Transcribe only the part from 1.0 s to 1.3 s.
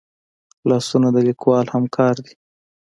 د